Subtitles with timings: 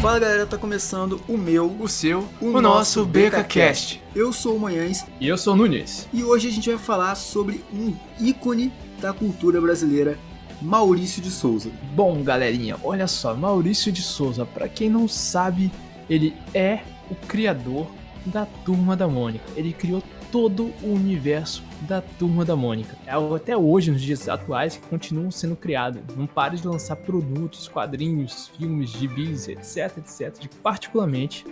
[0.00, 4.02] Fala galera, tá começando o meu, o seu, o, o nosso BecaCast.
[4.14, 6.08] Eu sou o Manhães E eu sou o Nunes.
[6.12, 10.18] e hoje a gente vai falar sobre um ícone da cultura brasileira,
[10.62, 11.70] Maurício de Souza.
[11.94, 15.70] Bom, galerinha, olha só, Maurício de Souza, pra quem não sabe,
[16.08, 17.86] ele é o criador
[18.26, 19.44] da Turma da Mônica.
[19.56, 22.96] Ele criou todo o universo da Turma da Mônica.
[23.06, 26.02] É até hoje, nos dias atuais, que continuam sendo criados.
[26.16, 30.38] Não para de lançar produtos, quadrinhos, filmes, gibis, etc, etc.
[30.38, 31.46] De, particularmente,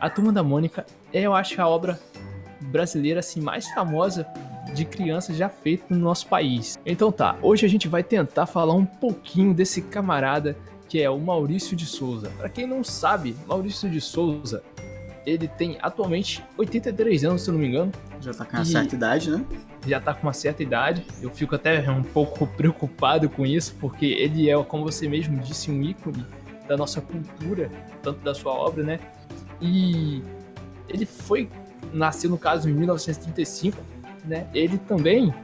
[0.00, 2.00] a Turma da Mônica é, eu acho, a obra
[2.60, 4.26] brasileira assim mais famosa
[4.74, 6.78] de criança já feita no nosso país.
[6.86, 10.56] Então tá, hoje a gente vai tentar falar um pouquinho desse camarada
[10.88, 12.30] que é o Maurício de Souza.
[12.36, 14.62] Para quem não sabe, Maurício de Souza,
[15.24, 18.94] ele tem atualmente 83 anos, se eu não me engano, Já tá com uma certa
[18.94, 19.44] idade, né?
[19.86, 21.04] já tá com uma certa idade.
[21.20, 25.70] Eu fico até um pouco preocupado com isso, porque ele é, como você mesmo disse,
[25.70, 26.24] um ícone
[26.68, 27.70] da nossa cultura,
[28.02, 29.00] tanto da sua obra, né?
[29.60, 30.22] E
[30.88, 31.48] ele foi
[31.92, 33.76] nasceu no caso em 1935,
[34.24, 34.46] né?
[34.54, 35.34] Ele também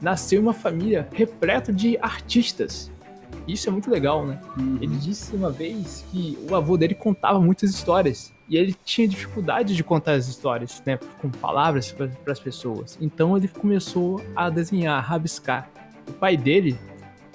[0.00, 2.90] nasceu em uma família repleta de artistas.
[3.46, 4.40] Isso é muito legal, né?
[4.56, 4.78] Uhum.
[4.80, 9.74] Ele disse uma vez que o avô dele contava muitas histórias e ele tinha dificuldade
[9.74, 12.98] de contar as histórias, né, com palavras para as pessoas.
[13.00, 15.70] Então ele começou a desenhar, a rabiscar.
[16.08, 16.78] O pai dele,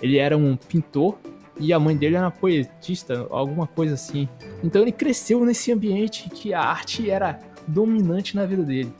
[0.01, 1.17] ele era um pintor
[1.59, 4.29] e a mãe dele era uma poetista, alguma coisa assim.
[4.63, 8.93] Então ele cresceu nesse ambiente que a arte era dominante na vida dele.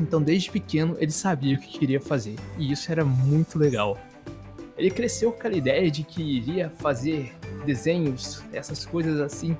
[0.00, 3.98] Então desde pequeno ele sabia o que queria fazer e isso era muito legal.
[4.76, 7.34] Ele cresceu com aquela ideia de que iria fazer
[7.66, 9.56] desenhos, essas coisas assim.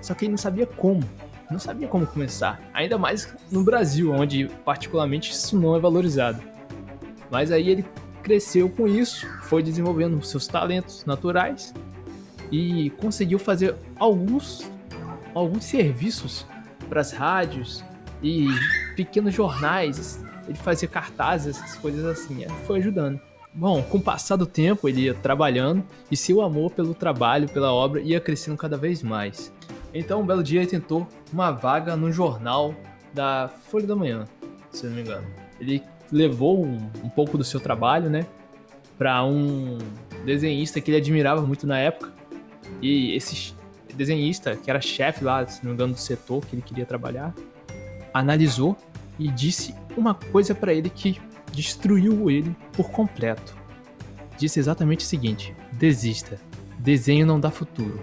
[0.00, 1.02] Só que ele não sabia como.
[1.50, 2.60] Não sabia como começar.
[2.74, 6.42] Ainda mais no Brasil, onde particularmente isso não é valorizado.
[7.30, 7.84] Mas aí ele
[8.22, 11.72] cresceu com isso, foi desenvolvendo seus talentos naturais
[12.52, 14.70] e conseguiu fazer alguns
[15.34, 16.46] alguns serviços
[16.88, 17.84] para as rádios
[18.22, 18.46] e
[18.96, 20.24] pequenos jornais.
[20.46, 22.42] Ele fazia cartazes, essas coisas assim.
[22.42, 23.20] Ele foi ajudando.
[23.54, 27.72] Bom, com o passar do tempo, ele ia trabalhando e seu amor pelo trabalho, pela
[27.72, 29.52] obra, ia crescendo cada vez mais.
[29.92, 32.74] Então, um belo dia, ele tentou uma vaga no jornal
[33.12, 34.24] da Folha da Manhã,
[34.70, 35.26] se não me engano.
[35.60, 35.82] Ele
[36.12, 38.26] levou um, um pouco do seu trabalho, né,
[38.96, 39.78] para um
[40.24, 42.12] desenhista que ele admirava muito na época.
[42.82, 43.54] E esse
[43.94, 47.34] desenhista, que era chefe lá, se não me engano, do setor que ele queria trabalhar,
[48.12, 48.76] analisou
[49.18, 51.20] e disse uma coisa para ele que
[51.52, 53.56] destruiu ele por completo.
[54.36, 56.38] Disse exatamente o seguinte: desista.
[56.78, 58.00] Desenho não dá futuro.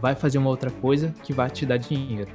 [0.00, 2.30] Vai fazer uma outra coisa que vai te dar dinheiro.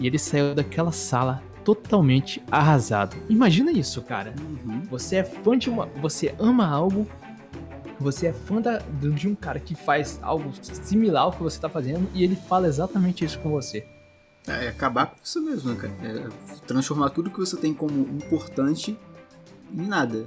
[0.00, 3.16] E ele saiu daquela sala totalmente arrasado.
[3.28, 4.34] Imagina isso, cara.
[4.40, 4.82] Uhum.
[4.90, 5.86] Você é fã de uma.
[6.00, 7.06] Você ama algo.
[8.00, 11.68] Você é fã da- de um cara que faz algo similar ao que você tá
[11.68, 13.86] fazendo e ele fala exatamente isso com você.
[14.48, 15.92] É acabar com isso mesmo, né, cara?
[16.02, 18.98] É transformar tudo que você tem como importante
[19.72, 20.26] em nada.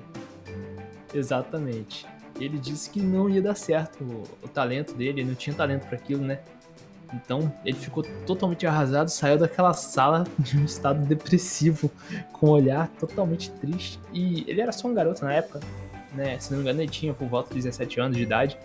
[1.14, 2.06] Exatamente.
[2.40, 5.88] Ele disse que não ia dar certo o, o talento dele, ele não tinha talento
[5.88, 6.40] para aquilo, né?
[7.14, 11.90] Então ele ficou totalmente arrasado, saiu daquela sala de um estado depressivo,
[12.34, 14.00] com um olhar totalmente triste.
[14.14, 15.60] E ele era só um garoto na época,
[16.14, 16.38] né?
[16.40, 18.58] Se não me engano, ele tinha por volta de 17 anos de idade.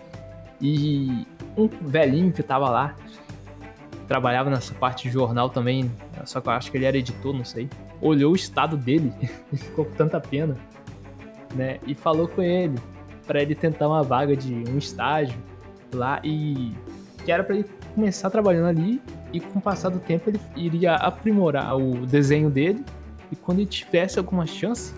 [0.59, 1.25] E
[1.57, 2.95] um velhinho que tava lá,
[4.07, 5.89] trabalhava nessa parte de jornal também,
[6.25, 7.69] só que eu acho que ele era editor, não sei.
[8.01, 9.13] Olhou o estado dele
[9.51, 10.57] e ficou com tanta pena,
[11.55, 11.79] né?
[11.87, 12.75] E falou com ele
[13.25, 15.37] para ele tentar uma vaga de um estágio
[15.93, 16.73] lá e
[17.23, 19.01] que era para ele começar trabalhando ali
[19.33, 22.83] e com o passar do tempo ele iria aprimorar o desenho dele
[23.31, 24.93] e quando ele tivesse alguma chance,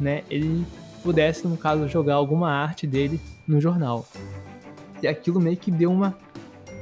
[0.00, 0.66] né, ele
[1.02, 4.06] pudesse no caso jogar alguma arte dele no jornal.
[5.02, 6.16] E aquilo meio que deu uma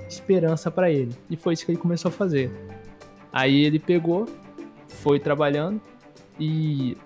[0.08, 2.50] esperança para ele e foi isso que ele começou a fazer.
[3.32, 4.26] Aí ele pegou,
[4.88, 5.80] foi trabalhando
[6.40, 6.96] e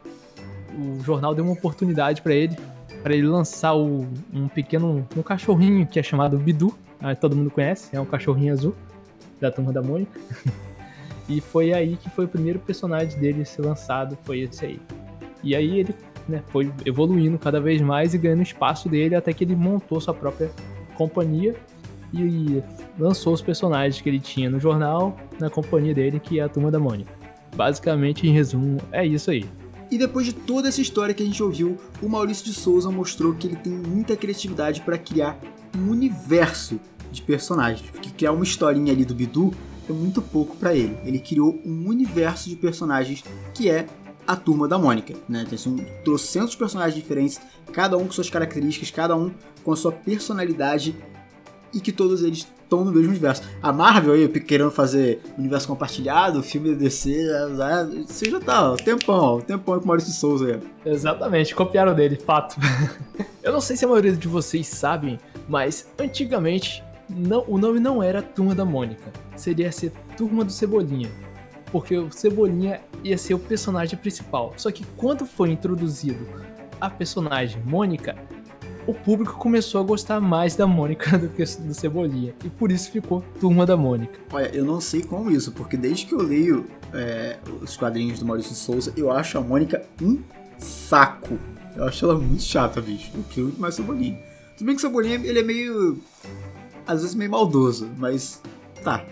[0.79, 2.57] o jornal deu uma oportunidade para ele
[3.03, 7.51] para ele lançar o- um pequeno um cachorrinho que é chamado Bidu, ah, todo mundo
[7.51, 8.75] conhece, é um cachorrinho azul
[9.41, 10.19] da turma da Mônica.
[11.29, 14.81] e foi aí que foi o primeiro personagem dele ser lançado, foi esse aí.
[15.43, 15.95] E aí ele
[16.29, 20.15] né, foi evoluindo cada vez mais e ganhando espaço dele até que ele montou sua
[20.15, 20.51] própria
[20.95, 21.57] companhia
[22.15, 22.63] e
[22.99, 26.71] lançou os personagens que ele tinha no jornal na companhia dele, que é a turma
[26.71, 27.13] da Mônica.
[27.57, 29.45] Basicamente, em resumo, é isso aí.
[29.93, 33.35] E depois de toda essa história que a gente ouviu, o Maurício de Souza mostrou
[33.35, 35.39] que ele tem muita criatividade para criar
[35.77, 36.81] um universo
[37.11, 37.91] de personagens.
[37.91, 39.53] Porque criar uma historinha ali do Bidu
[39.87, 40.97] é muito pouco para ele.
[41.05, 43.23] Ele criou um universo de personagens
[43.53, 43.87] que é
[44.27, 45.44] a Turma da Mônica, né?
[45.47, 47.39] Tem são trocentos personagens diferentes,
[47.71, 49.31] cada um com suas características, cada um
[49.62, 50.97] com a sua personalidade
[51.73, 53.43] e que todos eles estão no mesmo universo.
[53.63, 57.29] A Marvel aí, querendo fazer universo compartilhado, filme da DC,
[58.07, 60.93] você já tá, ó, tempão, tempão com o Maurício Souza aí.
[60.93, 62.57] Exatamente, copiaram dele, fato.
[63.43, 68.03] Eu não sei se a maioria de vocês sabem, mas antigamente não, o nome não
[68.03, 71.11] era Turma da Mônica, seria ser Turma do Cebolinha.
[71.71, 74.53] Porque o Cebolinha ia ser o personagem principal.
[74.57, 76.27] Só que quando foi introduzido
[76.81, 78.15] a personagem Mônica,
[78.87, 82.34] o público começou a gostar mais da Mônica do que do Cebolinha.
[82.44, 84.19] E por isso ficou Turma da Mônica.
[84.32, 88.26] Olha, eu não sei como isso, porque desde que eu leio é, os quadrinhos do
[88.26, 90.20] Maurício Souza, eu acho a Mônica um
[90.58, 91.38] saco.
[91.76, 93.11] Eu acho ela muito chata, bicho.
[93.14, 94.19] Eu prefiro muito mais Cebolinha.
[94.56, 95.99] Tudo bem que o Cebolinha, ele é meio...
[96.87, 98.43] Às vezes meio maldoso, mas
[98.82, 99.05] tá.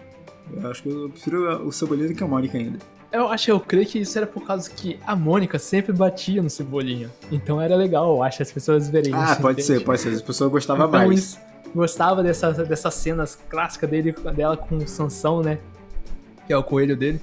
[0.53, 2.79] Eu acho que eu prefiro o Cebolinha do que a Mônica ainda.
[3.13, 6.49] Eu acho, eu creio que isso era por causa que a Mônica sempre batia no
[6.49, 7.11] Cebolinha.
[7.31, 9.79] Então era legal, eu acho, as pessoas verem Ah, isso, pode entende?
[9.81, 10.09] ser, pode ser.
[10.11, 11.19] As pessoas gostavam Então, mais.
[11.19, 11.39] isso-
[11.75, 15.59] gostava dessas, dessas cenas clássicas dele, dela com o Sansão, né?
[16.47, 17.21] Que é o coelho dele.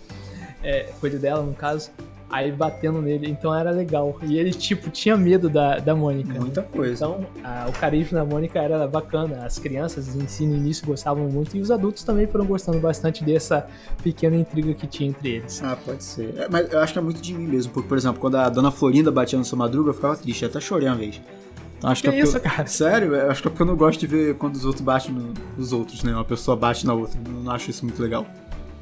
[0.64, 1.90] É, coelho dela, no caso.
[2.30, 4.18] Aí batendo nele, então era legal.
[4.22, 6.34] E ele, tipo, tinha medo da, da Mônica.
[6.40, 7.06] Muita coisa.
[7.06, 9.46] Então, a- o carisma da Mônica era bacana.
[9.46, 13.24] As crianças em si no início gostavam muito e os adultos também foram gostando bastante
[13.24, 13.66] dessa
[14.04, 15.64] pequena intriga que tinha entre eles.
[15.64, 16.34] Ah, pode ser.
[16.38, 17.72] É, mas eu acho que é muito de mim mesmo.
[17.72, 20.44] Porque, por exemplo, quando a dona Florinda batia no seu madruga, eu ficava triste.
[20.44, 21.22] Eu até chorei uma vez.
[21.78, 22.66] Então, acho que, Que é isso, eu- cara?
[22.68, 25.14] Sério, eu acho que é porque eu não gosto de ver quando os outros batem
[25.14, 26.12] no- nos outros, né?
[26.12, 27.18] Uma pessoa bate na outra.
[27.26, 28.26] Eu não acho isso muito legal.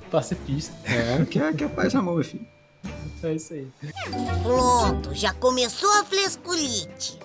[0.10, 0.74] Pacifista.
[0.86, 2.46] É, que é, que é paz e amor, meu filho.
[3.28, 3.68] É isso aí.
[4.44, 7.18] Pronto, já começou a fresculite.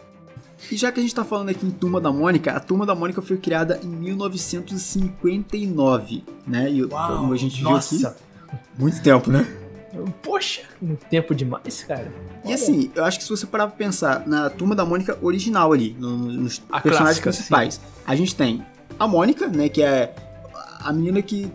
[0.70, 2.94] E já que a gente tá falando aqui em Turma da Mônica, a Turma da
[2.94, 6.70] Mônica foi criada em 1959, né?
[6.70, 7.96] E como a gente Nossa.
[7.96, 8.18] viu aqui,
[8.78, 9.46] muito tempo, né?
[10.22, 12.12] Poxa, um tempo demais, cara.
[12.44, 12.54] E Olha.
[12.54, 15.96] assim, eu acho que se você parar pra pensar na Turma da Mônica original ali,
[15.98, 18.64] no- nos A personagens clássica, principais, a gente tem
[18.98, 20.14] a Mônica, né, que é
[20.80, 21.50] a menina que,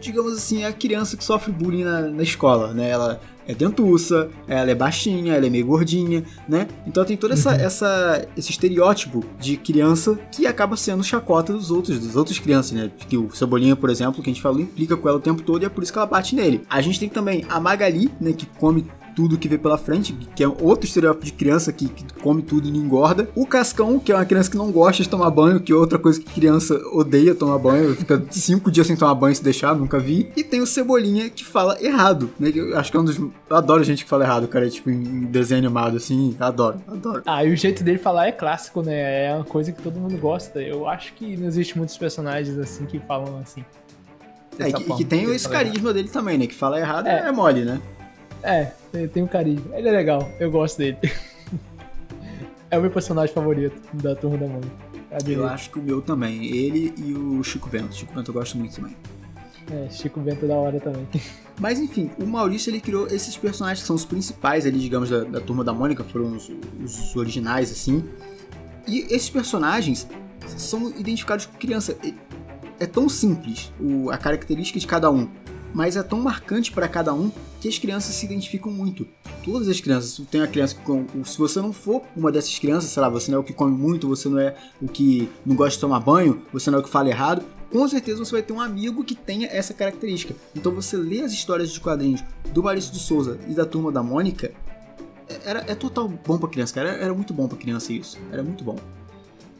[0.00, 2.88] digamos assim, é a criança que sofre bullying na, na escola, né?
[2.90, 6.68] Ela é dentuça, ela é baixinha, ela é meio gordinha, né?
[6.86, 11.98] Então tem todo essa, essa, esse estereótipo de criança que acaba sendo chacota dos outros,
[11.98, 12.90] das outras crianças, né?
[13.08, 15.62] Que o Cebolinha, por exemplo, que a gente falou, implica com ela o tempo todo
[15.62, 16.60] e é por isso que ela bate nele.
[16.68, 18.86] A gente tem também a Magali, né, que come
[19.18, 22.68] tudo que vê pela frente, que é outro estereótipo de criança que, que come tudo
[22.68, 23.28] e não engorda.
[23.34, 25.98] O Cascão, que é uma criança que não gosta de tomar banho, que é outra
[25.98, 29.98] coisa que criança odeia tomar banho, fica cinco dias sem tomar banho se deixar, nunca
[29.98, 30.30] vi.
[30.36, 32.52] E tem o Cebolinha, que fala errado, né?
[32.52, 33.16] que Eu acho que é um dos...
[33.18, 37.20] Eu adoro gente que fala errado, cara, tipo, em desenho animado, assim, adoro, adoro.
[37.26, 39.24] Ah, e o jeito dele falar é clássico, né?
[39.30, 40.62] É uma coisa que todo mundo gosta.
[40.62, 43.64] Eu acho que não existe muitos personagens assim que falam assim.
[44.60, 46.46] É, e que, que tem esse carisma dele também, né?
[46.46, 47.26] Que fala errado É.
[47.26, 47.80] é, mole, né?
[48.42, 48.72] É,
[49.12, 49.76] tem um carisma.
[49.76, 50.96] Ele é legal, eu gosto dele.
[52.70, 54.88] é o meu personagem favorito da Turma da Mônica.
[55.10, 55.36] Adorei.
[55.36, 56.44] Eu acho que o meu também.
[56.44, 57.94] Ele e o Chico Bento.
[57.94, 58.94] Chico Bento eu gosto muito também.
[59.70, 61.06] É, Chico Bento é da hora também.
[61.60, 65.24] Mas enfim, o Maurício ele criou esses personagens que são os principais ali, digamos, da,
[65.24, 66.50] da turma da Mônica, foram os,
[66.82, 68.04] os originais, assim.
[68.86, 70.06] E esses personagens
[70.56, 71.96] são identificados com criança.
[72.78, 75.28] É tão simples o- a característica de cada um,
[75.74, 77.30] mas é tão marcante para cada um
[77.60, 79.06] que as crianças se identificam muito.
[79.44, 80.20] Todas as crianças.
[80.30, 83.38] Tem a criança com- se você não for uma dessas crianças, sei lá, você não
[83.38, 86.42] é o que come muito, você não é o que não gosta de tomar banho,
[86.52, 89.14] você não é o que fala errado, com certeza você vai ter um amigo que
[89.14, 90.34] tenha essa característica.
[90.56, 92.22] Então você lê as histórias de quadrinhos
[92.52, 94.52] do Maurício de Souza e da turma da Mônica,
[95.28, 96.88] é- era, é total bom pra criança, cara.
[96.90, 98.16] Era, era muito bom pra criança isso.
[98.32, 98.76] Era muito bom.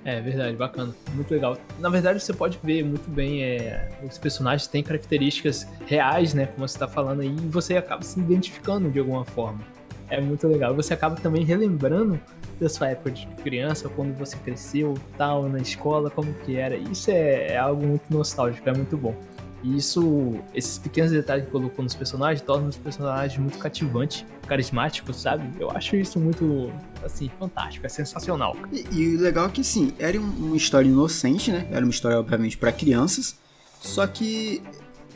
[0.08, 1.58] É verdade, bacana, muito legal.
[1.78, 6.46] Na verdade, você pode ver muito bem, é, os personagens têm características reais, né?
[6.46, 9.60] Como você tá falando aí, e você acaba se identificando de alguma forma.
[10.08, 10.74] É muito legal.
[10.74, 12.18] Você acaba também relembrando
[12.58, 16.74] da sua época de criança, quando você cresceu, tal, na escola, como que era.
[16.74, 19.14] Isso é, é algo muito nostálgico, é muito bom.
[19.62, 25.16] E isso, esses pequenos detalhes que colocou nos personagens, tornam os personagens muito cativantes, carismáticos,
[25.20, 25.48] sabe?
[25.58, 26.70] Eu acho isso muito,
[27.04, 28.56] assim, fantástico, é sensacional.
[28.92, 31.66] E, o legal é que, assim, era um- uma história inocente, né?
[31.70, 33.36] Era uma história, obviamente, pra crianças.
[33.80, 34.62] Só que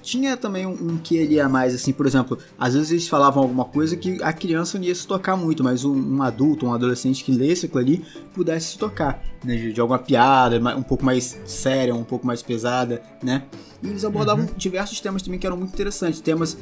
[0.02, 3.42] tinha também um, um que ele ia mais, assim, por exemplo, às vezes eles falavam
[3.44, 6.74] alguma coisa que a criança não ia se tocar muito, mas um, um adulto, um
[6.74, 8.04] adolescente que lesse aquilo ali
[8.34, 9.54] pudesse se tocar, né?
[9.54, 13.44] De, de alguma piada, um pouco mais séria, um pouco mais pesada, né?
[13.82, 16.20] E eles abordavam diversos temas também que eram muito interessantes.
[16.20, 16.56] Temas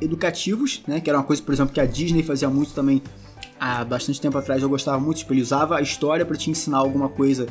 [0.00, 1.00] educativos, né?
[1.00, 3.02] Que era uma coisa, por exemplo, que a Disney fazia muito também
[3.58, 4.62] há bastante tempo atrás.
[4.62, 7.46] Eu gostava muito, tipo, ele usava a história para te ensinar alguma coisa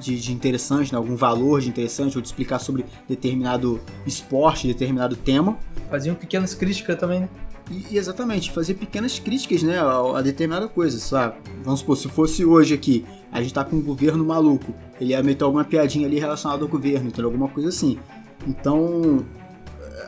[0.00, 0.98] de, de interessante, né?
[0.98, 5.58] algum valor de interessante, ou de explicar sobre determinado esporte, determinado tema.
[5.90, 7.28] Faziam pequenas críticas também, né?
[7.70, 11.36] E, exatamente, fazer pequenas críticas, né, a, a, determinada coisa, sabe?
[11.62, 15.22] Vamos supor, se fosse hoje aqui, a gente tá com um governo maluco, ele ia
[15.22, 17.96] meter alguma piadinha ali relacionada ao governo, então alguma coisa assim.
[18.44, 19.24] Então,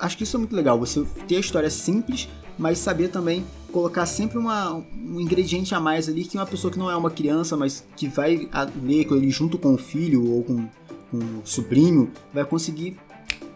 [0.01, 4.07] acho que isso é muito legal, você ter a história simples, mas saber também colocar
[4.07, 7.57] sempre uma, um ingrediente a mais ali que uma pessoa que não é uma criança,
[7.57, 8.49] mas que vai
[8.81, 10.69] ler ele junto com o filho ou com,
[11.11, 12.97] com o sobrinho, vai conseguir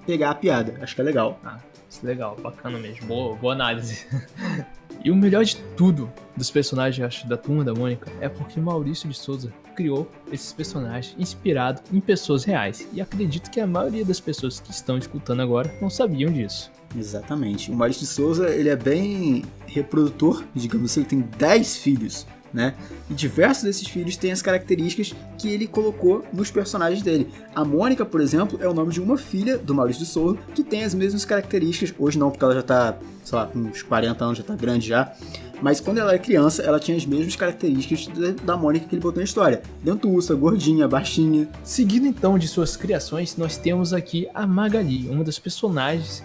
[0.06, 0.78] pegar a piada.
[0.80, 1.38] Acho que é legal.
[1.44, 1.58] Ah,
[2.02, 3.06] é legal, bacana mesmo.
[3.06, 4.06] Boa, boa análise.
[5.04, 9.08] e o melhor de tudo dos personagens, acho, da turma da Mônica é porque Maurício
[9.08, 12.88] de Souza criou esses personagens inspirado em pessoas reais.
[12.92, 16.70] E acredito que a maioria das pessoas que estão escutando agora não sabiam disso.
[16.96, 17.70] Exatamente.
[17.70, 22.74] O Maurício de Souza, ele é bem reprodutor, digamos assim, ele tem 10 filhos, né?
[23.10, 27.28] E diversos desses filhos têm as características que ele colocou nos personagens dele.
[27.54, 30.64] A Mônica, por exemplo, é o nome de uma filha do Maurício de Souza que
[30.64, 31.94] tem as mesmas características.
[31.98, 34.88] Hoje não, porque ela já tá, sei lá, com uns 40 anos, já tá grande
[34.88, 35.12] já.
[35.60, 38.08] Mas quando ela era criança, ela tinha as mesmas características
[38.44, 39.62] da Mônica que ele botou na história.
[39.82, 41.48] Dentuça, gordinha, baixinha.
[41.64, 46.22] Seguindo então de suas criações, nós temos aqui a Magali, uma das personagens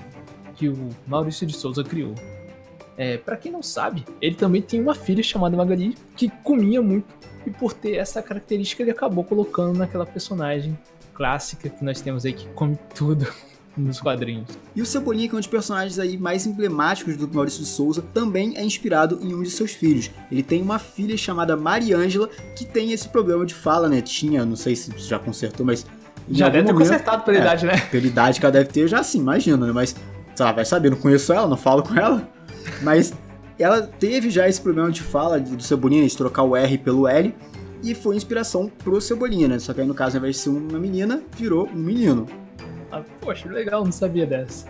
[0.61, 2.13] que o Maurício de Souza criou.
[2.95, 7.07] É, para quem não sabe, ele também tem uma filha chamada Magali que comia muito
[7.47, 10.77] e por ter essa característica ele acabou colocando naquela personagem
[11.15, 13.27] clássica que nós temos aí que come tudo
[13.75, 14.49] nos quadrinhos.
[14.75, 18.03] E o Cebolinha, que é um dos personagens aí mais emblemáticos do Maurício de Souza,
[18.13, 20.11] também é inspirado em um de seus filhos.
[20.31, 23.99] Ele tem uma filha chamada Mariângela que tem esse problema de fala, né?
[23.99, 25.87] Tinha, não sei se já consertou, mas
[26.29, 27.77] já deve ter momento, consertado pela é, idade, né?
[27.89, 29.71] Pela idade que ela deve ter, já sim, imagina, né?
[29.71, 29.95] Mas
[30.39, 32.27] lá, vai saber, não conheço ela, não falo com ela,
[32.81, 33.13] mas
[33.59, 37.33] ela teve já esse problema de fala do Cebolinha, de trocar o R pelo L,
[37.83, 39.59] e foi inspiração pro Cebolinha, né?
[39.59, 42.25] Só que aí no caso, ao invés de ser uma menina, virou um menino.
[42.91, 44.67] Ah, poxa, legal, não sabia dessa.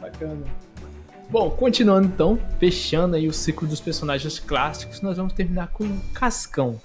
[0.00, 0.44] Bacana.
[1.30, 6.00] Bom, continuando então, fechando aí o ciclo dos personagens clássicos, nós vamos terminar com o
[6.12, 6.80] Cascão.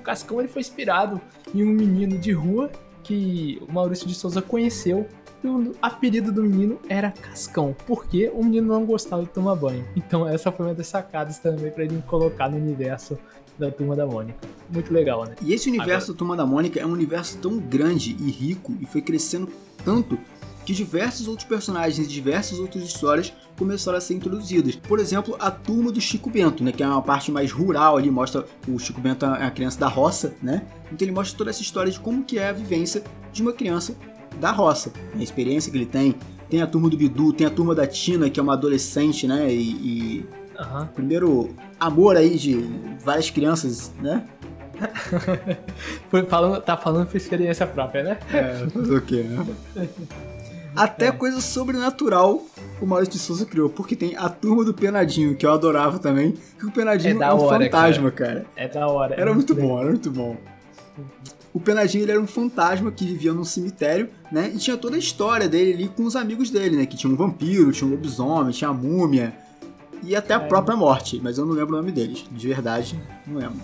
[0.00, 1.20] O Cascão ele foi inspirado
[1.54, 2.70] em um menino de rua
[3.04, 5.06] que o Maurício de Souza conheceu
[5.44, 9.84] o apelido do menino era Cascão, porque o menino não gostava de tomar banho.
[9.96, 13.18] Então essa foi uma das sacadas também para ele colocar no universo
[13.58, 14.38] da Turma da Mônica.
[14.70, 15.34] Muito legal, né?
[15.42, 16.12] E esse universo Agora...
[16.12, 19.48] da Turma da Mônica é um universo tão grande e rico e foi crescendo
[19.84, 20.18] tanto
[20.66, 24.74] que diversos outros personagens e diversas outras histórias começaram a ser introduzidas.
[24.74, 28.10] Por exemplo, a turma do Chico Bento, né, que é uma parte mais rural ali,
[28.10, 30.66] mostra o Chico Bento é a criança da roça, né?
[30.92, 33.94] Então ele mostra toda essa história de como que é a vivência de uma criança
[34.40, 36.14] da roça, a experiência que ele tem.
[36.48, 39.52] Tem a turma do Bidu, tem a turma da Tina, que é uma adolescente, né?
[39.52, 39.70] E.
[39.70, 40.26] e
[40.58, 40.86] uhum.
[40.94, 42.54] Primeiro amor aí de
[43.04, 44.24] várias crianças, né?
[46.28, 48.18] falando, tá falando por experiência própria, né?
[48.32, 49.46] É, fazer o quê, né?
[50.76, 51.12] Até é.
[51.12, 52.44] coisa sobrenatural
[52.80, 56.34] o Maurício de Souza criou, porque tem a turma do Penadinho, que eu adorava também,
[56.58, 58.34] que o Penadinho é, é um hora, fantasma, cara.
[58.34, 58.46] cara.
[58.56, 59.14] É da hora.
[59.14, 60.36] Era é muito, muito bom, era muito bom.
[61.56, 64.52] O Penadinho ele era um fantasma que vivia num cemitério, né?
[64.54, 66.84] E tinha toda a história dele ali com os amigos dele, né?
[66.84, 69.34] Que tinha um vampiro, tinha um lobisomem, tinha a múmia
[70.02, 70.46] e até a é.
[70.46, 72.26] própria morte, mas eu não lembro o nome deles.
[72.30, 73.62] De verdade, não lembro.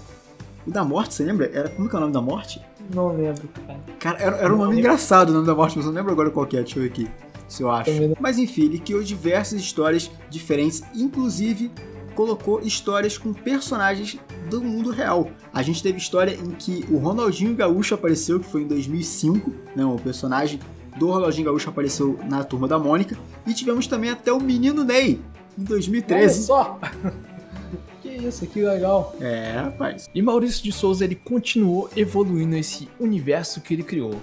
[0.66, 1.50] O da morte, você lembra?
[1.52, 2.62] Era, como que é o nome da morte?
[2.94, 3.80] Não lembro, cara.
[3.98, 6.30] Cara, era, era um nome engraçado o nome da morte, mas eu não lembro agora
[6.30, 6.48] qual é.
[6.48, 7.10] Deixa eu ver aqui,
[7.46, 7.90] se eu acho.
[8.18, 11.70] Mas enfim, ele criou diversas histórias diferentes, inclusive
[12.14, 14.18] colocou histórias com personagens
[14.60, 15.30] do mundo real.
[15.52, 19.84] A gente teve história em que o Ronaldinho Gaúcho apareceu, que foi em 2005, né,
[19.84, 20.60] o personagem
[20.98, 23.16] do Ronaldinho Gaúcho apareceu na Turma da Mônica,
[23.46, 25.20] e tivemos também até o Menino Ney,
[25.58, 26.22] em 2013.
[26.22, 26.78] Olha só!
[28.02, 29.14] que isso, que legal.
[29.20, 30.08] É, rapaz.
[30.14, 34.14] E Maurício de Souza, ele continuou evoluindo esse universo que ele criou.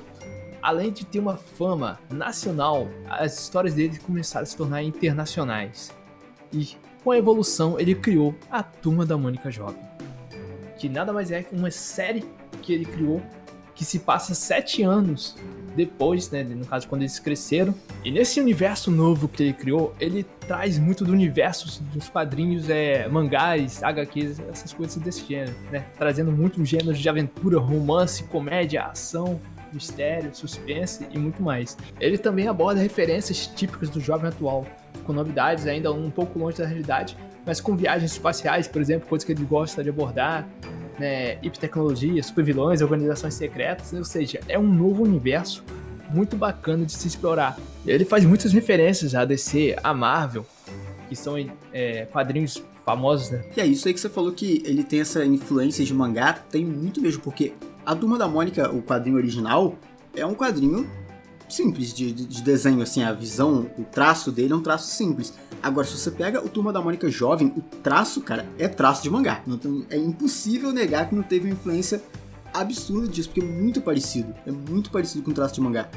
[0.62, 5.91] Além de ter uma fama nacional, as histórias dele começaram a se tornar internacionais.
[6.51, 9.81] E com a evolução, ele criou a Turma da Mônica Jovem,
[10.79, 12.24] que nada mais é que uma série
[12.62, 13.21] que ele criou
[13.75, 15.36] que se passa sete anos
[15.75, 17.74] depois, né, no caso quando eles cresceram.
[18.03, 23.07] E nesse universo novo que ele criou, ele traz muito do universo dos quadrinhos, é,
[23.07, 29.39] mangás, HQs, essas coisas desse gênero, né, trazendo muito gêneros de aventura, romance, comédia, ação,
[29.71, 31.77] mistério, suspense e muito mais.
[32.00, 34.65] Ele também aborda referências típicas do jovem atual,
[35.05, 37.15] com novidades ainda um pouco longe da realidade,
[37.46, 40.48] mas com viagens espaciais, por exemplo, coisas que ele gosta de abordar,
[41.00, 45.63] né, hipertecnologia, supervilões, organizações secretas, ou seja, é um novo universo
[46.12, 47.58] muito bacana de se explorar.
[47.86, 50.46] Ele faz muitas referências a DC, a Marvel,
[51.08, 51.36] que são
[51.74, 53.43] é, quadrinhos famosos, né?
[53.55, 56.65] E é isso aí que você falou que ele tem essa influência de mangá, tem
[56.65, 57.53] muito mesmo, porque
[57.86, 59.75] a Turma da Mônica, o quadrinho original,
[60.15, 60.89] é um quadrinho
[61.50, 65.34] simples de, de, de, desenho, assim, a visão, o traço dele é um traço simples.
[65.62, 69.10] Agora, se você pega o Turma da Mônica jovem, o traço, cara, é traço de
[69.10, 69.44] mangá.
[69.60, 72.01] Tem, é impossível negar que não teve uma influência
[72.53, 74.34] absurda disso, porque é muito parecido.
[74.46, 75.89] É muito parecido com o traço de mangá.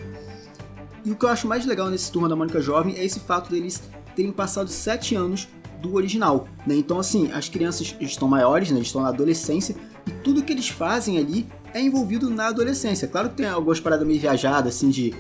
[1.05, 3.51] E o que eu acho mais legal nesse Turma da Mônica jovem é esse fato
[3.51, 3.83] deles
[4.15, 5.49] terem passado sete anos
[5.81, 6.77] do original, né?
[6.77, 8.81] Então, assim, as crianças estão maiores, né?
[8.81, 9.75] Estão na adolescência
[10.07, 13.09] e tudo que eles fazem ali é envolvido na adolescência.
[13.09, 15.13] Claro que tem algumas paradas meio viajadas, assim, de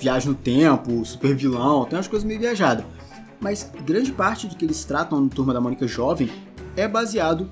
[0.00, 2.84] viagem no tempo, super vilão, tem umas coisas meio viajadas.
[3.38, 6.30] Mas grande parte do que eles tratam no Turma da Mônica Jovem
[6.76, 7.50] é baseado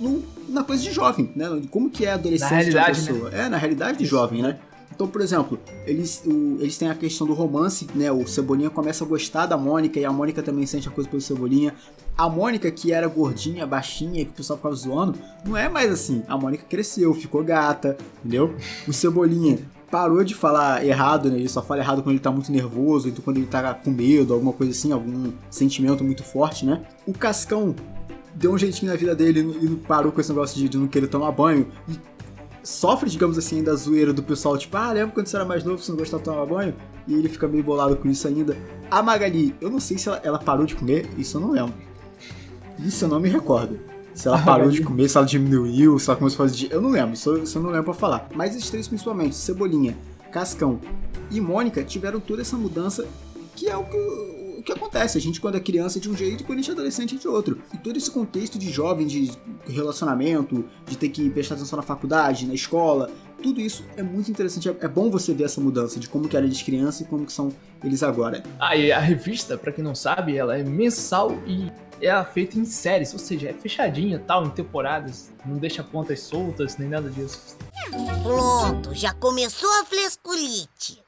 [0.00, 1.46] no, na coisa de jovem, né?
[1.70, 3.30] Como que é a adolescência de uma pessoa.
[3.30, 3.46] Né?
[3.46, 4.58] É, na realidade de jovem, né?
[4.92, 8.10] Então, por exemplo, eles, o, eles têm a questão do romance, né?
[8.10, 11.22] O Cebolinha começa a gostar da Mônica e a Mônica também sente a coisa pelo
[11.22, 11.72] Cebolinha.
[12.16, 16.24] A Mônica, que era gordinha, baixinha, que o pessoal ficava zoando, não é mais assim.
[16.26, 18.56] A Mônica cresceu, ficou gata, entendeu?
[18.88, 21.38] O Cebolinha parou de falar errado, né?
[21.38, 24.34] Ele só fala errado quando ele tá muito nervoso, então quando ele tá com medo,
[24.34, 26.82] alguma coisa assim, algum sentimento muito forte, né?
[27.06, 27.74] O Cascão
[28.34, 31.32] deu um jeitinho na vida dele e parou com esse negócio de, não querer tomar
[31.32, 31.66] banho.
[31.88, 31.98] E
[32.62, 35.82] sofre, digamos assim, da zoeira do pessoal, tipo, ah, lembra quando você era mais novo,
[35.82, 36.74] você não gostava de tomar banho?
[37.06, 38.56] E ele fica meio bolado com isso ainda.
[38.90, 41.74] A Magali, eu não sei se ela, ela parou de comer, isso eu não lembro.
[42.78, 43.80] Isso eu não me recordo.
[44.18, 46.72] Se ela parou de comer, se ela diminuiu, se ela começou a fazer.
[46.72, 48.28] Eu não lembro, isso, isso eu não lembro pra falar.
[48.34, 49.96] Mas esses três principalmente, Cebolinha,
[50.32, 50.80] Cascão
[51.30, 53.06] e Mônica, tiveram toda essa mudança
[53.54, 53.96] que é o que,
[54.58, 55.16] o que acontece.
[55.16, 57.14] A gente, quando é criança, é de um jeito e quando a gente é adolescente,
[57.14, 57.60] é de outro.
[57.72, 59.30] E todo esse contexto de jovem, de
[59.68, 64.68] relacionamento, de ter que prestar atenção na faculdade, na escola, tudo isso é muito interessante.
[64.68, 67.32] É bom você ver essa mudança de como que era eles criança e como que
[67.32, 67.52] são
[67.82, 68.42] eles agora.
[68.58, 72.64] Ah, e a revista, para quem não sabe, ela é mensal e é feita em
[72.64, 77.56] séries, ou seja, é fechadinha, tal, em temporadas, não deixa pontas soltas nem nada disso.
[78.22, 81.02] Pronto, já começou a fresculite.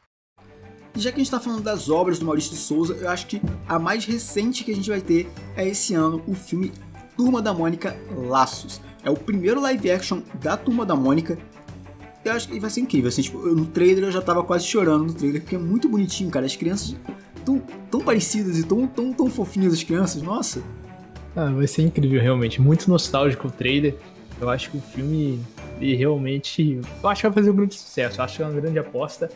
[0.94, 3.26] E já que a gente tá falando das obras do Maurício de Souza, eu acho
[3.26, 6.72] que a mais recente que a gente vai ter é esse ano o filme
[7.16, 8.80] Turma da Mônica Laços.
[9.04, 11.38] É o primeiro live action da Turma da Mônica.
[12.24, 13.08] Eu acho que vai ser incrível.
[13.08, 16.30] Assim, tipo, no trailer eu já tava quase chorando no trailer, porque é muito bonitinho,
[16.30, 16.46] cara.
[16.46, 16.96] As crianças
[17.44, 17.58] tão,
[17.90, 20.62] tão parecidas e tão, tão, tão fofinhas as crianças, nossa.
[21.34, 22.60] Ah, vai ser incrível, realmente.
[22.60, 23.96] Muito nostálgico o trailer.
[24.40, 25.40] Eu acho que o filme
[25.80, 26.80] ele realmente.
[27.02, 28.20] Eu acho que vai fazer um grande sucesso.
[28.20, 29.30] Eu acho que é uma grande aposta.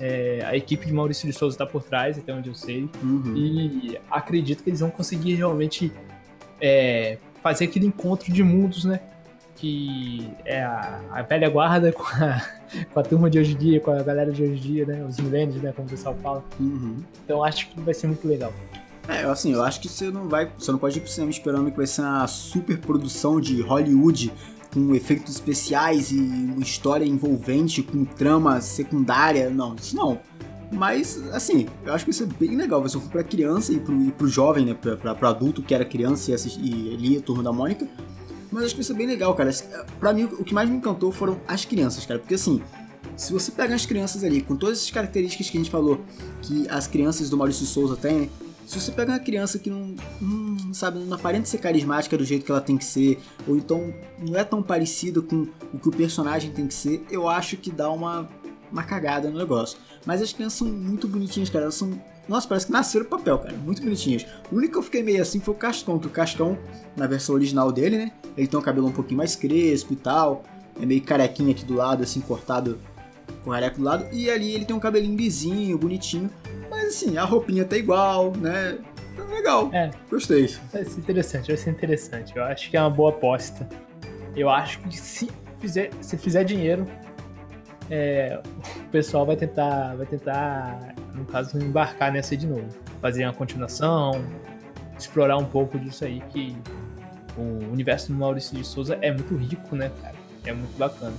[0.00, 2.88] É, a equipe de Maurício de Souza está por trás, até onde eu sei.
[3.02, 3.34] Uhum.
[3.36, 5.92] E acredito que eles vão conseguir realmente
[6.60, 9.00] é, fazer aquele encontro de mundos, né?
[9.56, 12.42] Que é a, a velha guarda com a,
[12.92, 15.04] com a, turma de hoje em dia, com a galera de hoje em dia, né?
[15.08, 15.72] Os milênios, né?
[15.74, 16.44] Como o pessoal fala.
[16.60, 16.98] Uhum.
[17.24, 18.52] Então acho que vai ser muito legal.
[19.08, 20.50] É, assim, eu acho que você não vai.
[20.58, 24.32] Você não pode ir pro cinema esperando que vai ser uma super produção de Hollywood
[24.74, 29.48] com efeitos especiais e uma história envolvente com trama secundária.
[29.48, 30.20] Não, isso não.
[30.70, 32.80] Mas, assim, eu acho que isso é bem legal.
[32.80, 34.74] Vai ser um filme pra criança e pro, e pro jovem, né?
[34.74, 37.86] Pra, pra, pro adulto que era criança e, assist, e lia Turma da Mônica.
[38.56, 39.50] Mas acho que isso é bem legal, cara.
[40.00, 42.18] Pra mim, o que mais me encantou foram as crianças, cara.
[42.18, 42.62] Porque, assim,
[43.14, 46.00] se você pega as crianças ali, com todas essas características que a gente falou
[46.40, 48.30] que as crianças do Maurício Souza têm?
[48.66, 52.46] Se você pega uma criança que não, não, sabe, não aparenta ser carismática do jeito
[52.46, 55.92] que ela tem que ser, ou então não é tão parecida com o que o
[55.92, 58.26] personagem tem que ser, eu acho que dá uma,
[58.76, 59.78] uma cagada no negócio.
[60.04, 61.64] Mas as crianças são muito bonitinhas, cara.
[61.64, 61.98] Elas são.
[62.28, 63.56] Nossa, parece que nasceram papel, cara.
[63.56, 64.26] Muito bonitinhas.
[64.50, 66.58] O único que eu fiquei meio assim foi o Cascão, que o Cascão,
[66.96, 68.12] na versão original dele, né?
[68.36, 70.44] Ele tem um cabelo um pouquinho mais crespo e tal.
[70.80, 72.78] É meio carequinho aqui do lado, assim, cortado
[73.42, 74.06] com careca do lado.
[74.12, 76.28] E ali ele tem um cabelinho lisinho, bonitinho.
[76.68, 78.78] Mas assim, a roupinha tá igual, né?
[79.16, 79.70] Tá legal.
[79.72, 79.90] É.
[80.10, 80.54] Gostei.
[80.72, 82.36] Vai ser interessante, vai ser interessante.
[82.36, 83.66] Eu acho que é uma boa aposta.
[84.36, 86.86] Eu acho que se fizer, se fizer dinheiro,
[87.90, 88.40] é,
[88.78, 92.68] o pessoal vai tentar, vai tentar, no caso, embarcar nessa de novo.
[93.00, 94.24] Fazer uma continuação,
[94.98, 96.56] explorar um pouco disso aí, que
[97.36, 100.16] o universo do Maurício de Souza é muito rico, né, cara?
[100.44, 101.14] É muito bacana.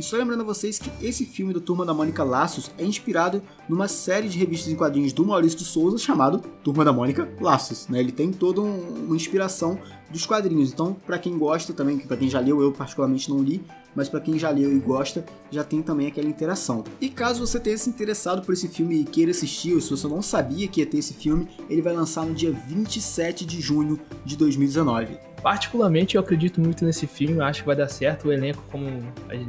[0.00, 3.42] E só lembrando a vocês que esse filme do Turma da Mônica Laços é inspirado
[3.68, 7.86] numa série de revistas em quadrinhos do Maurício de Souza chamado Turma da Mônica Laços.
[7.86, 8.00] Né?
[8.00, 9.78] Ele tem toda um, uma inspiração
[10.10, 10.72] dos quadrinhos.
[10.72, 13.62] Então, para quem gosta também, para quem já leu, eu particularmente não li,
[13.94, 16.82] mas para quem já leu e gosta, já tem também aquela interação.
[16.98, 20.08] E caso você tenha se interessado por esse filme e queira assistir, ou se você
[20.08, 24.00] não sabia que ia ter esse filme, ele vai lançar no dia 27 de junho
[24.24, 25.18] de 2019.
[25.42, 28.28] Particularmente, eu acredito muito nesse filme, acho que vai dar certo.
[28.28, 28.86] O elenco, como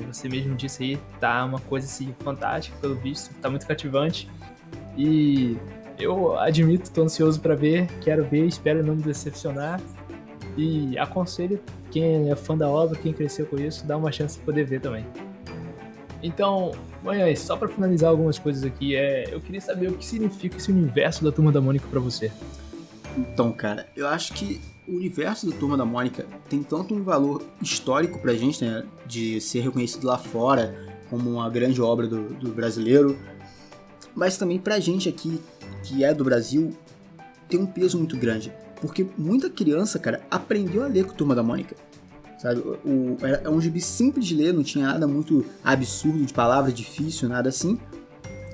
[0.07, 4.29] você mesmo disse aí, tá uma coisa assim fantástica, pelo visto, tá muito cativante.
[4.97, 5.57] E
[5.99, 9.81] eu admito, tô ansioso para ver, quero ver, espero não me decepcionar.
[10.57, 11.59] E aconselho
[11.91, 14.79] quem é fã da obra, quem cresceu com isso, dá uma chance de poder ver
[14.79, 15.05] também.
[16.23, 16.71] Então,
[17.03, 20.71] Manhães, só para finalizar algumas coisas aqui, é, eu queria saber o que significa esse
[20.71, 22.31] universo da Turma da Mônica para você.
[23.17, 27.43] Então, cara, eu acho que o universo da Turma da Mônica tem tanto um valor
[27.61, 30.75] histórico pra gente, né, de ser reconhecido lá fora
[31.09, 33.17] como uma grande obra do, do brasileiro,
[34.15, 35.41] mas também pra gente aqui,
[35.83, 36.71] que é do Brasil,
[37.49, 38.51] tem um peso muito grande.
[38.79, 41.75] Porque muita criança, cara, aprendeu a ler com Turma da Mônica.
[42.39, 42.59] Sabe?
[42.61, 47.29] O, é um gibi simples de ler, não tinha nada muito absurdo de palavra, difícil,
[47.29, 47.77] nada assim.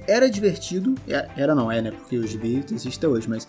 [0.06, 1.92] Era divertido, é, era não é, né?
[1.92, 3.48] Porque o gibi existe até hoje, mas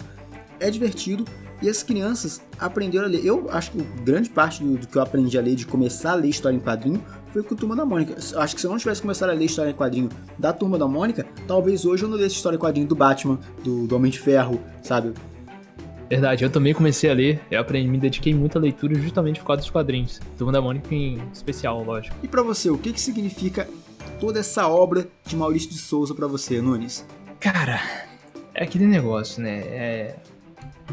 [0.60, 1.24] é divertido
[1.60, 3.24] e as crianças aprenderam a ler.
[3.24, 6.14] Eu acho que grande parte do, do, que eu aprendi a ler, de começar a
[6.14, 8.16] ler história em quadrinho, foi com a Turma da Mônica.
[8.36, 10.86] Acho que se eu não tivesse começado a ler história em quadrinho da Turma da
[10.86, 14.18] Mônica, talvez hoje eu não lesse história em quadrinho do Batman, do, do Homem de
[14.18, 15.12] Ferro, sabe?
[16.08, 19.46] Verdade, eu também comecei a ler, eu aprendi, me dediquei muito à leitura justamente por
[19.46, 20.20] causa dos quadrinhos.
[20.38, 22.16] Turma da Mônica em especial, lógico.
[22.22, 23.68] E para você, o que, que significa
[24.18, 27.06] toda essa obra de Maurício de Souza para você, Nunes?
[27.38, 27.80] Cara,
[28.54, 29.58] é aquele negócio, né?
[29.58, 30.16] É,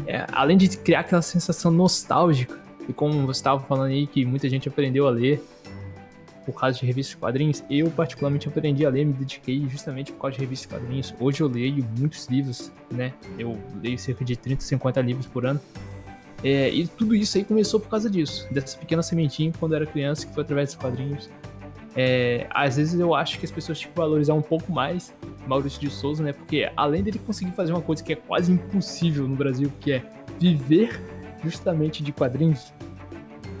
[0.06, 4.48] é, além de criar aquela sensação nostálgica, e como você estava falando aí, que muita
[4.48, 5.42] gente aprendeu a ler,
[6.46, 7.64] por causa de revistas de quadrinhos.
[7.68, 11.14] Eu, particularmente, aprendi a ler, me dediquei justamente por causa de revistas de quadrinhos.
[11.18, 13.12] Hoje eu leio muitos livros, né?
[13.36, 15.60] Eu leio cerca de 30, 50 livros por ano.
[16.44, 19.86] É, e tudo isso aí começou por causa disso, dessa pequena sementinha quando eu era
[19.86, 21.28] criança, que foi através dos quadrinhos.
[21.96, 25.12] É, às vezes eu acho que as pessoas tinham que valorizar um pouco mais
[25.46, 26.32] Maurício de Souza, né?
[26.32, 30.02] Porque além dele conseguir fazer uma coisa que é quase impossível no Brasil, que é
[30.38, 31.00] viver
[31.44, 32.72] justamente de quadrinhos,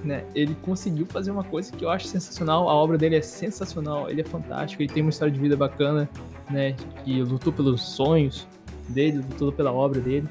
[0.04, 0.24] né?
[0.34, 2.68] Ele conseguiu fazer uma coisa que eu acho sensacional.
[2.68, 6.08] A obra dele é sensacional, ele é fantástico, ele tem uma história de vida bacana,
[6.50, 6.74] né?
[7.04, 8.46] Que lutou pelos sonhos
[8.88, 10.28] dele, lutou pela obra dele.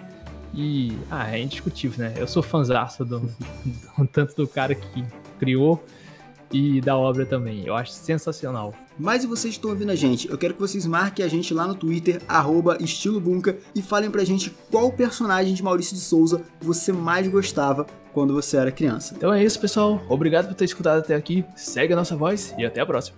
[0.54, 2.14] E, ah, é indiscutível, né?
[2.18, 5.04] Eu sou fãzaço do, do, tanto do cara que
[5.38, 5.84] criou
[6.52, 7.66] e da obra também.
[7.66, 8.74] Eu acho sensacional.
[8.98, 10.30] Mas e vocês estão ouvindo a gente?
[10.30, 12.22] Eu quero que vocês marquem a gente lá no Twitter,
[12.80, 18.34] estilobunca, e falem pra gente qual personagem de Maurício de Souza você mais gostava quando
[18.34, 19.14] você era criança.
[19.18, 20.02] Então é isso, pessoal.
[20.08, 21.44] Obrigado por ter escutado até aqui.
[21.56, 23.18] Segue a nossa voz e até a próxima.